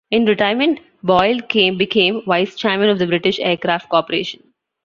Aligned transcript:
In 0.09 0.25
retirement 0.25 0.79
Boyle 1.03 1.41
became 1.51 2.23
Vice-Chairman 2.25 2.89
of 2.89 2.97
the 2.97 3.05
British 3.05 3.39
Aircraft 3.39 3.87
Corporation. 3.89 4.41